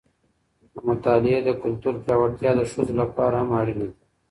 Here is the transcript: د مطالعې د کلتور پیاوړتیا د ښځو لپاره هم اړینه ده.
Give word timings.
د 0.71 0.73
مطالعې 0.87 1.39
د 1.43 1.49
کلتور 1.61 1.95
پیاوړتیا 2.03 2.51
د 2.55 2.61
ښځو 2.71 2.93
لپاره 3.01 3.35
هم 3.41 3.49
اړینه 3.61 3.85
ده. 3.89 3.97